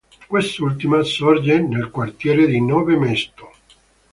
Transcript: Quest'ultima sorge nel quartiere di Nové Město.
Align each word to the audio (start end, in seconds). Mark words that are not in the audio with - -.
Quest'ultima 0.31 1.03
sorge 1.03 1.59
nel 1.59 1.91
quartiere 1.91 2.47
di 2.47 2.59
Nové 2.59 2.95
Město. 2.97 3.51